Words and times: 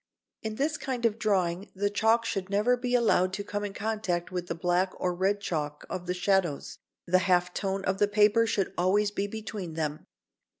In 0.41 0.55
this 0.55 0.77
kind 0.79 1.05
of 1.05 1.19
drawing 1.19 1.69
the 1.75 1.91
chalk 1.91 2.25
should 2.25 2.49
never 2.49 2.75
be 2.75 2.95
allowed 2.95 3.33
to 3.33 3.43
come 3.43 3.63
in 3.63 3.71
contact 3.75 4.31
with 4.31 4.47
the 4.47 4.55
black 4.55 4.93
or 4.99 5.13
red 5.13 5.39
chalk 5.39 5.85
of 5.91 6.07
the 6.07 6.15
shadows, 6.15 6.79
the 7.05 7.19
half 7.29 7.53
tone 7.53 7.85
of 7.85 7.99
the 7.99 8.07
paper 8.07 8.47
should 8.47 8.73
always 8.79 9.11
be 9.11 9.27
between 9.27 9.75
them. 9.75 10.07